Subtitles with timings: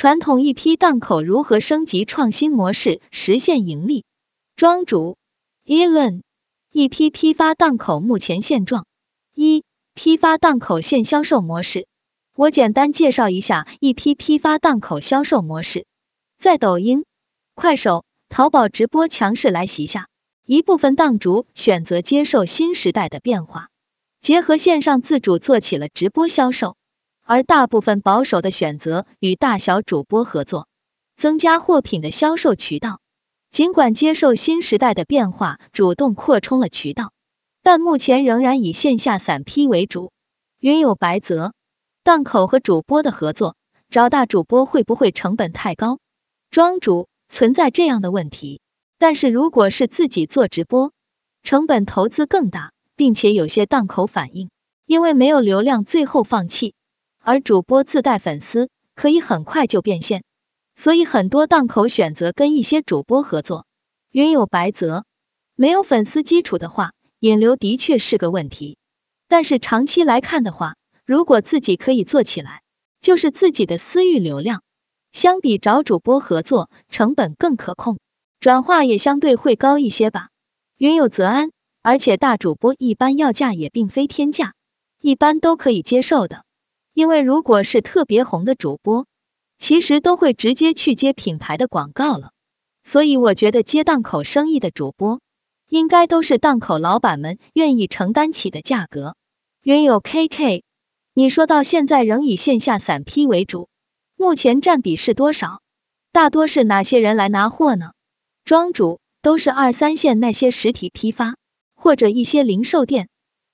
[0.00, 4.06] 传统一批档口如何升级创新模式，实现盈利？
[4.56, 5.18] 庄主
[5.66, 6.22] Elon，
[6.72, 8.86] 一批批发档口目前现状。
[9.34, 11.86] 一、批发档口现销售模式。
[12.34, 15.84] 我简单介绍一下一批批发档口销售模式。
[16.38, 17.04] 在抖音、
[17.54, 20.08] 快手、淘宝直播强势来袭下，
[20.46, 23.68] 一部分档主选择接受新时代的变化，
[24.22, 26.78] 结合线上自主做起了直播销售。
[27.30, 30.66] 而大部分保守的选择与大小主播合作，
[31.16, 32.98] 增加货品的销售渠道。
[33.52, 37.12] 尽管接受新时代的变化，主动扩充了渠道，
[37.62, 40.10] 但目前仍然以线下散批为主。
[40.58, 41.52] 云有白泽，
[42.02, 43.54] 档口和主播的合作，
[43.90, 46.00] 找大主播会不会成本太高？
[46.50, 48.60] 庄主存在这样的问题，
[48.98, 50.92] 但是如果是自己做直播，
[51.44, 54.50] 成本投资更大，并且有些档口反映，
[54.84, 56.74] 因为没有流量，最后放弃。
[57.22, 60.24] 而主播自带粉丝，可以很快就变现，
[60.74, 63.66] 所以很多档口选择跟一些主播合作。
[64.10, 65.04] 云有白泽，
[65.54, 68.78] 没有粉丝基础的话，引流的确是个问题。
[69.28, 72.62] 但是长期来看的话，如果自己可以做起来，
[73.00, 74.62] 就是自己的私域流量，
[75.12, 77.98] 相比找主播合作，成本更可控，
[78.40, 80.30] 转化也相对会高一些吧。
[80.78, 84.54] 云有泽安，而且大主播一般要价也并非天价，
[85.00, 86.44] 一般都可以接受的。
[86.92, 89.06] 因为如果是特别红的主播，
[89.58, 92.32] 其实都会直接去接品牌的广告了，
[92.82, 95.20] 所以我觉得接档口生意的主播，
[95.68, 99.16] 应该都是档口老板们愿意承担起的价格。
[99.62, 100.62] 原有 KK，
[101.14, 103.68] 你说到现在仍以线下散批为主，
[104.16, 105.60] 目前占比是多少？
[106.12, 107.92] 大多是哪些人来拿货呢？
[108.44, 111.36] 庄主都是二三线那些实体批发，
[111.76, 113.08] 或者一些零售店。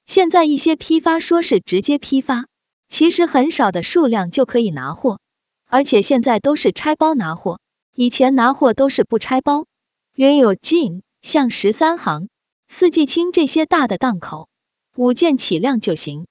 [0.07, 2.47] 现在一些批发说是直接批发。
[2.89, 5.21] 其实很少的数量就可以拿货，
[5.67, 7.61] 而且现在都是拆包拿货，
[7.95, 9.67] 以前拿货都是不拆包。
[10.15, 12.29] 原有 Jin 像十三行、
[12.69, 14.49] 四季青这些大的档口，
[14.97, 16.27] 五件起量就行。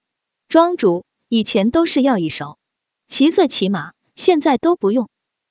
[0.47, 2.57] 庄主以前都是要一手，
[3.07, 5.09] 骑色骑马，现在都不用。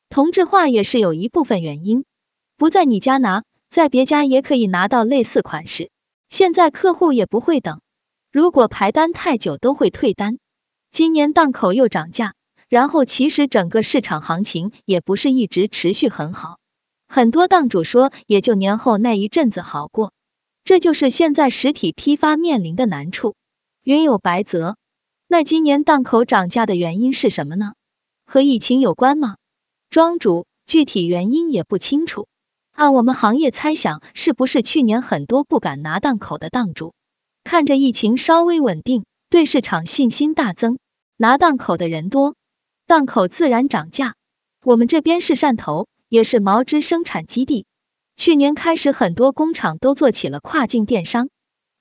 [0.09, 2.05] 同质化也是有一部分原因，
[2.57, 5.91] 不在你家拿，在别家也可以拿到类似款式。
[6.29, 7.81] 现在客户也不会等，
[8.33, 10.39] 如果排单太久都会退单。
[10.95, 12.35] 今年档口又涨价，
[12.69, 16.61] 然后其实整个市场行情也不是一直持续很好，
[17.09, 20.13] 很多档主说也就年后那一阵子好过，
[20.63, 23.35] 这就是现在实体批发面临的难处。
[23.83, 24.77] 云有白泽，
[25.27, 27.73] 那今年档口涨价的原因是什么呢？
[28.25, 29.35] 和疫情有关吗？
[29.91, 32.29] 庄主具体原因也不清楚，
[32.71, 36.95] 按我们行业猜想，是不是去年很多不敢拿档口的档主，
[37.43, 40.79] 看着疫情稍微稳定，对市场信心大增。
[41.17, 42.35] 拿档口的人多，
[42.87, 44.17] 档口自然涨价。
[44.65, 47.67] 我们这边是汕头，也是毛织生产基地。
[48.17, 51.29] 去年开始，很多工厂都做起了跨境电商。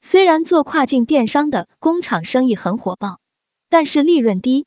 [0.01, 3.19] 虽然做跨境电商的工厂生意很火爆，
[3.69, 4.65] 但是利润低。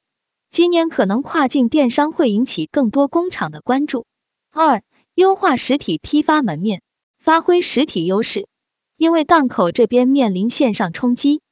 [0.50, 4.04] 今年可能跨境电商会引起更多工厂的关注。
[4.50, 4.82] 二、
[5.14, 6.82] 优化实体批发门面，
[7.18, 8.48] 发挥实体优势。
[8.96, 11.42] 因为档口这边面临线上冲击，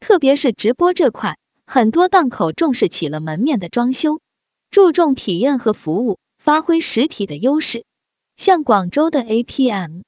[0.00, 1.36] 特别是直播这块。
[1.66, 4.20] 很多档口重视起了门面的装修，
[4.70, 7.84] 注重体验和服务，发挥实体的优势。
[8.36, 10.02] 像广州的 APM，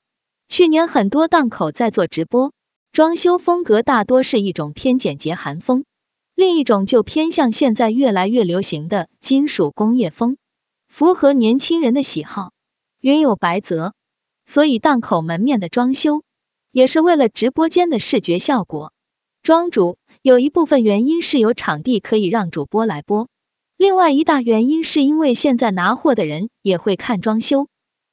[0.49, 2.53] 去年很多档口在做直播，
[2.93, 5.84] 装修风格大多是一种偏简洁韩风，
[6.34, 10.37] 另一种就偏向现在越来越流行的金属工业风，
[10.88, 12.53] 符合年轻人的喜好。
[13.00, 13.94] 云有白泽，
[14.44, 16.23] 所以档口门面的装修
[16.71, 18.93] 也是为了直播间的视觉效果。
[19.43, 19.97] 庄主。
[20.26, 23.28] 有一部分原因是有场地可以让主播来播，
[23.76, 27.69] 另外一大原因是因为现在拿货的人也会看装修，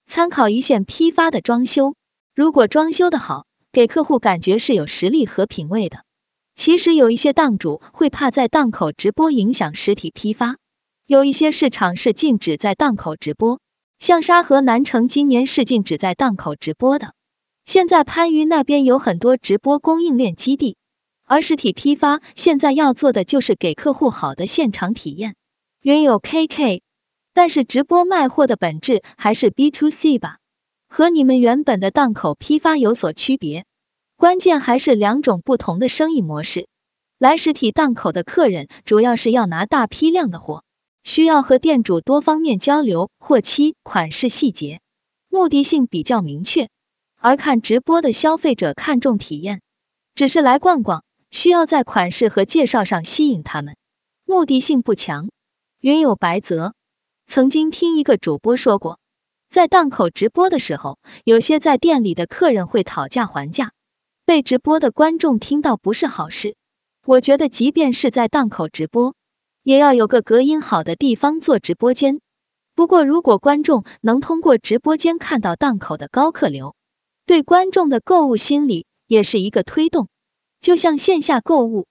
[0.06, 1.96] 参考一线批发的装修，
[2.36, 6.04] 如果装修的好，给客户感觉是有实力和品味的。
[6.54, 10.58] 其实有一些档主会怕在档口直播影响实体批发，
[11.08, 13.60] 有一些市场是禁止在档口直播，
[13.98, 17.16] 像沙河南城今年是禁止在档口直播的。
[17.66, 20.78] 现在番禺那边有很多直播供应链基地。
[21.34, 25.34] 而实体批发现在要做的就是给客户好的现场体验。
[25.82, 26.84] 原有 KK，
[27.34, 30.38] 但是直播卖货的本质还是 B to C 吧，
[30.88, 33.66] 和你们原本的档口批发有所区别。
[34.16, 36.68] 关键还是两种不同的生意模式。
[37.18, 40.64] 来实体档口的客人主要是要拿大批量的货，
[41.04, 44.82] 需要和店主多方面交流货期、款式细节，
[45.30, 46.70] 目的性比较明确。
[47.20, 49.64] 而看直播的消费者看重体验，
[50.14, 51.04] 只是来逛逛。
[51.34, 53.76] 需要在款式和介绍上吸引他们，
[54.24, 55.32] 目的性不强。
[55.80, 56.76] 云有白泽，
[57.26, 59.00] 曾经听一个主播说过，
[59.50, 63.72] 在档口直播的时候，有些在店里的客人会讨价还价，
[64.26, 66.56] 被直播的观众听到不是好事。
[67.04, 69.16] 我觉得，即便是在档口直播，
[69.64, 72.22] 也要有个隔音好的地方做直播间。
[72.76, 76.76] 不过，如果观众能通过直播间看到档口的高客流，
[77.26, 80.10] 对观众的购物心理也是一个推动。
[80.64, 81.88] 就像线下购物，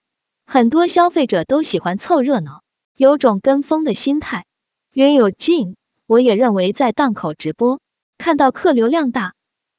[0.47, 2.63] 很多消费者都喜欢凑热闹，
[2.97, 4.47] 有种跟风的心态。
[4.93, 5.75] 原有 Jin，
[6.07, 7.81] 我也认为在档口直播
[8.17, 9.35] 看到客流量大，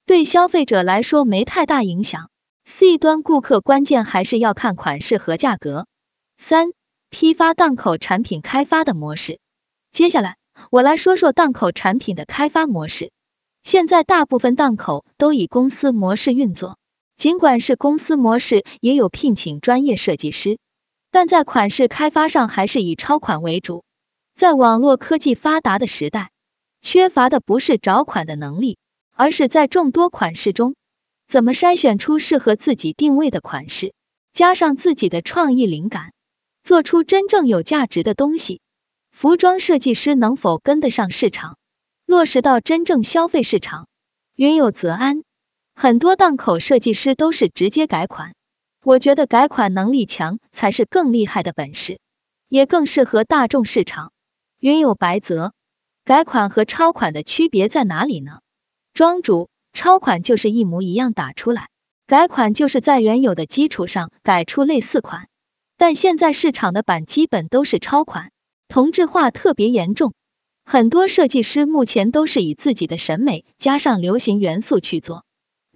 [0.05, 2.29] 对消费者来说没太大影响。
[2.65, 5.87] C 端顾客关键还是要看款式和价格。
[6.37, 6.69] 三、
[7.09, 9.39] 批发档口产品开发的模式。
[9.91, 10.37] 接下来。
[10.69, 13.11] 我来说说档口产品的开发模式。
[13.63, 16.77] 现在大部分档口都以公司模式运作，
[17.15, 20.57] 尽管是公司模式，也有聘请专业设计师，
[21.11, 23.83] 但在款式开发上还是以超款为主。
[24.35, 26.31] 在网络科技发达的时代，
[26.81, 28.77] 缺乏的不是找款的能力，
[29.13, 30.75] 而是在众多款式中，
[31.27, 33.93] 怎么筛选出适合自己定位的款式，
[34.33, 36.13] 加上自己的创意灵感，
[36.63, 38.59] 做出真正有价值的东西。
[39.11, 41.57] 服装设计师能否跟得上市场，
[42.07, 43.87] 落实到真正消费市场？
[44.35, 45.23] 云有则安，
[45.75, 48.33] 很多档口设计师都是直接改款，
[48.83, 51.99] 我觉得改款能力强才是更厉害的本事，
[52.47, 54.11] 也更适合大众市场。
[54.59, 55.53] 云有白泽，
[56.05, 58.39] 改款和超款的区别在哪里呢？
[58.93, 61.69] 庄主，超款就是一模一样打出来，
[62.07, 65.27] 改款就是在原有的基础上改出类似款，
[65.77, 68.31] 但现在市场的版基本都是超款。
[68.69, 70.13] 同质化特别严重，
[70.63, 75.25] 很多设计师目前都是以自己的审美加上流行元素去做，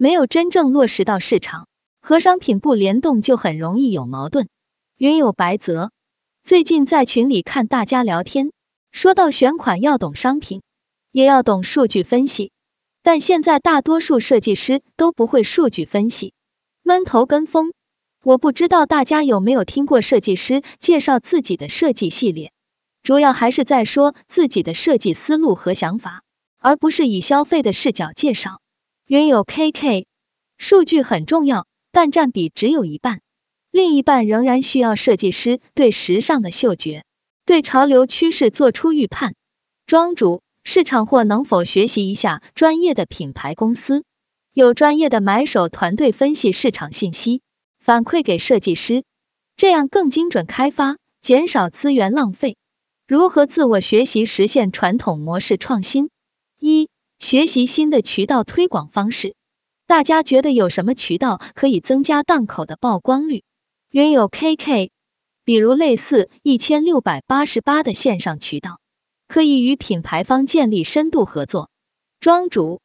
[0.00, 1.66] 没有真正落实到市场，
[2.00, 4.48] 和商品不联动就很容易有矛盾。
[4.96, 5.90] 云有白泽，
[6.44, 8.52] 最近在群里看大家聊天，
[8.92, 10.62] 说到选款要懂商品，
[11.10, 12.52] 也要懂数据分析，
[13.02, 16.32] 但现在大多数设计师都不会数据分析，
[16.84, 17.72] 闷头跟风。
[18.22, 22.52] 我不知道大家有没有听过设计师介绍自己的设计系列。
[23.02, 26.22] 主要还是在说自己的设计思路和想法，
[26.58, 28.60] 而不是以消费的视角介绍。
[29.08, 30.04] 原有 KK
[30.58, 33.22] 数据很重要，但占比只有一半，
[33.70, 37.06] 另一半仍然需要设计师对时尚的嗅觉，
[37.46, 39.34] 对潮流趋势做出预判。
[39.86, 44.04] 庄主市场或能否学习一下专业的品牌公司，
[44.52, 47.40] 有专业的买手团队分析市场信息，
[47.78, 49.04] 反馈给设计师，
[49.56, 52.58] 这样更精准开发，减少资源浪费。
[53.06, 56.10] 如何自我学习实现传统模式创新？
[56.60, 59.34] 一、学习新的渠道推广方式。
[59.86, 63.42] 大家觉得有什么渠道可以增加档口的曝光率？
[63.90, 64.90] 原有 KK，
[65.44, 68.80] 比如类似一千六百八十八的线上渠道，
[69.28, 71.70] 可以与品牌方建立深度合作。
[72.20, 72.80] 庄主，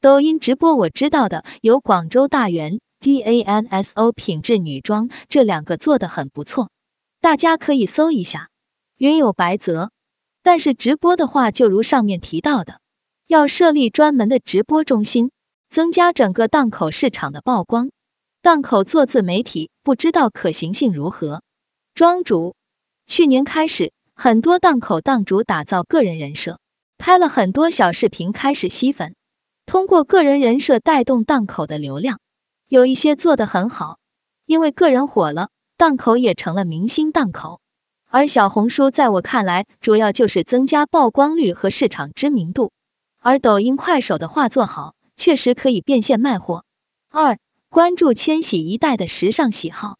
[0.00, 6.70] 抖音直播我知道的有广州大源 DANSO 品质女装，这两个做的很不错，
[7.20, 8.48] 大家可以搜一下。
[8.96, 9.92] 云有白泽，
[10.42, 12.80] 但是直播的话，就如上面提到的，
[13.28, 15.32] 要设立专门的直播中心，
[15.68, 17.90] 增加整个档口市场的曝光。
[18.40, 21.42] 档口做自媒体，不知道可行性如何？
[21.94, 22.56] 庄主，
[23.06, 26.58] 去年开始，很多档口档主打造个人人设，
[26.96, 29.14] 拍了很多小视频，开始吸粉，
[29.66, 32.20] 通过个人人设带动档口的流量，
[32.66, 33.98] 有一些做的很好，
[34.46, 37.60] 因为个人火了，档口也成了明星档口。
[38.08, 42.72] 而小红书在我看来，主要就是增加曝光率和市场知名度。
[43.20, 46.64] 而抖音、快手的话做好，确实可以变现卖货。
[47.10, 49.98] 二、关注千禧一代的时尚喜好。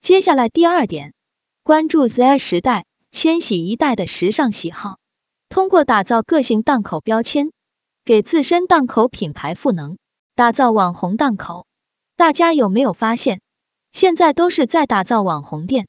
[0.00, 1.12] 接下来第二点，
[1.62, 4.98] 关注 Z 时代、千禧一代的时尚喜好，
[5.48, 7.50] 通过打造个性档口标签，
[8.04, 9.98] 给自身档口品牌赋能，
[10.34, 11.66] 打造网红档口。
[12.16, 13.40] 大家有没有发现，
[13.92, 15.86] 现在都是在打造网红店？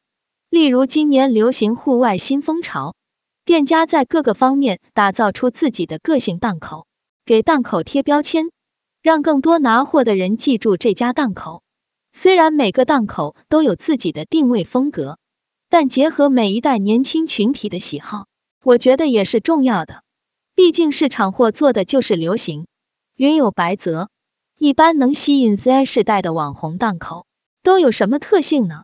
[0.50, 2.96] 例如今年流行户外新风潮，
[3.44, 6.86] 店家在各个方面打造出自己的个性档口，
[7.26, 8.52] 给档口贴标签，
[9.02, 11.64] 让更多拿货的人记住这家档口。
[12.12, 15.18] 虽然每个档口都有自己的定位风格，
[15.70, 18.28] 但结合每一代年轻群体的喜好，
[18.64, 20.04] 我觉得也是重要的。
[20.54, 22.68] 毕竟市场货做的就是流行。
[23.16, 24.10] 云有白泽，
[24.60, 27.26] 一般能吸引 Z 世代的网红档口
[27.64, 28.84] 都有什么特性呢？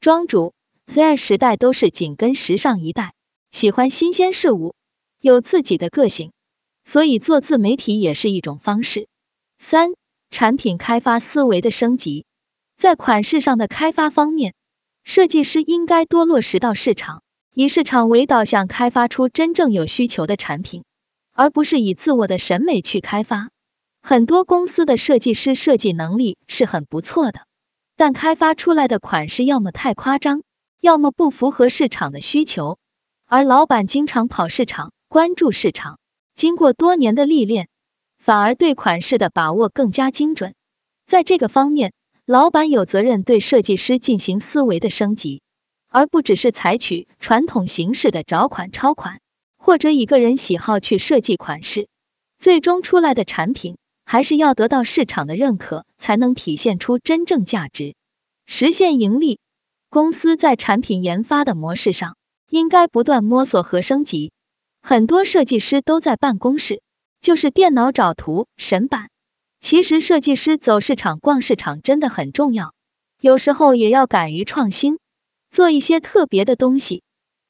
[0.00, 0.54] 庄主。
[0.86, 3.15] Z 时代都是紧跟时尚一代，
[3.50, 4.74] 喜欢新鲜事物，
[5.20, 6.32] 有自己的个性，
[6.84, 9.08] 所以做自媒体也是一种方式。
[9.58, 9.92] 三、
[10.30, 12.26] 产品开发思维的升级，
[12.76, 14.54] 在款式上的开发方面，
[15.04, 17.22] 设计师应该多落实到市场，
[17.54, 20.84] 以市场为导向，开发出真正有需求的产品，
[21.32, 23.48] 而不是以自我的审美去开发。
[24.02, 27.46] 很多公司的设计师设计能力是很不错的，
[27.96, 30.42] 但开发出来的款式要么太夸张，
[30.80, 32.78] 要么不符合市场的需求。
[33.26, 35.98] 而老板经常跑市场，关注市场，
[36.34, 37.68] 经过多年的历练，
[38.18, 40.54] 反而对款式的把握更加精准。
[41.06, 41.92] 在这个方面，
[42.24, 45.42] 老板有责任对设计师进行思维的升级。
[45.88, 49.20] 而不只是采取传统形式的找款抄款，
[49.56, 51.88] 或者以个人喜好去设计款式，
[52.38, 57.94] 最终出来的产品还是要得到市场的认可，才能体现出真正价值，
[58.44, 59.38] 实现盈利。
[59.88, 62.16] 公司在产品研发的模式上，
[62.48, 64.32] 应该不断摸索和升级。
[64.82, 66.80] 很多设计师都在办公室，
[67.20, 69.10] 就是电脑找图审版。
[69.60, 72.74] 其实设计师走市场、逛市场真的很重要，
[73.20, 74.98] 有时候也要敢于创新。
[75.50, 77.02] 做一些特别的东西，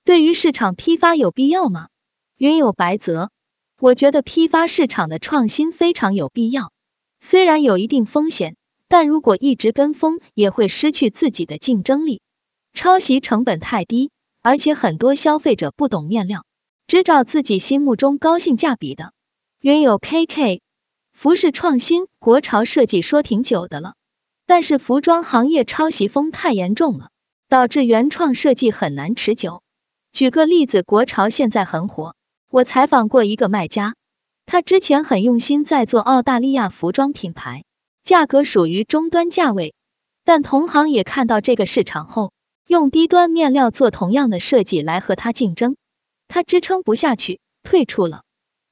[0.05, 1.89] 对于市场批发有必要吗？
[2.39, 3.31] 云有白泽，
[3.81, 6.73] 我觉得批发市场的创新非常有必要，
[7.19, 12.21] 虽然有一定风险，但如果一直跟风，也会失去自己的竞争力。
[12.73, 14.11] 抄袭成本太低，
[14.47, 16.45] 而且很多消费者不懂面料，
[16.87, 19.13] 只找自己心目中高性价比的。
[19.61, 20.61] 原有 KK，
[21.13, 23.95] 服饰创新，国潮设计说挺久的了，
[24.47, 27.09] 但是服装行业抄袭风太严重了。
[27.49, 29.63] 导致原创设计很难持久。
[30.13, 32.15] 举个例子，国潮现在很火。
[32.49, 33.97] 我采访过一个卖家，
[34.47, 37.65] 他之前很用心在做澳大利亚服装品牌，
[38.05, 39.75] 价格属于中端价位，
[40.25, 42.33] 但同行也看到这个市场后，
[42.67, 45.77] 用低端面料做同样的设计来和他竞争，
[46.27, 48.25] 他支撑不下去，退出了。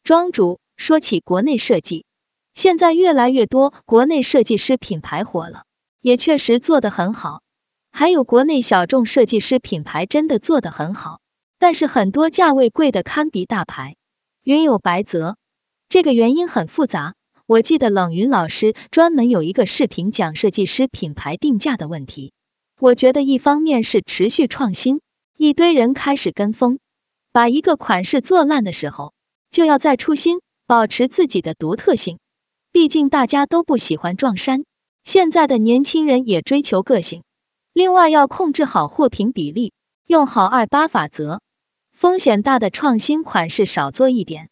[0.02, 2.04] 庄主说起国内设计，
[2.52, 5.62] 现在越来越多国内设计师品牌火了，
[6.00, 7.42] 也确实做得很好。
[7.92, 11.20] 还有国内小众设计师品牌真的做得很好，
[11.60, 13.94] 但是很多价位贵的堪比大牌。
[14.42, 15.36] 云有白泽，
[15.88, 17.14] 这个原因很复杂。
[17.46, 22.32] 我记得冷云老师专门有一个视频讲设计师品牌定价的问题。
[22.84, 25.00] 我觉得一方面是持续创新，
[25.38, 26.80] 一堆人开始跟风，
[27.32, 29.14] 把一个款式做烂的时候，
[29.50, 32.18] 就要再出新，保持自己的独特性。
[32.72, 34.66] 毕竟大家都不喜欢撞衫，
[35.02, 37.22] 现在的年轻人也追求个性。
[37.72, 39.72] 另外要控制好货品比例，
[40.06, 41.40] 用好二八法则，
[41.90, 44.50] 风险大的创新款式少做一点。